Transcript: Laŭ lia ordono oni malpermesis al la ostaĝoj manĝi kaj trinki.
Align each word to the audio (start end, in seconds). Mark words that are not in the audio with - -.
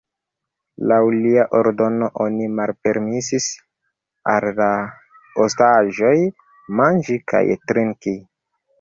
Laŭ 0.91 0.95
lia 1.15 1.43
ordono 1.59 2.07
oni 2.25 2.47
malpermesis 2.61 3.51
al 4.35 4.51
la 4.63 4.73
ostaĝoj 5.47 6.19
manĝi 6.83 7.23
kaj 7.33 7.49
trinki. 7.71 8.21